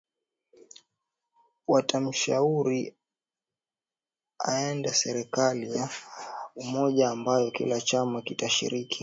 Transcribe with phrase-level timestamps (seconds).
[1.67, 2.81] watamshauri
[4.39, 5.89] aunde serikali ya
[6.55, 8.99] umoja ambayo kila chama kitashiriki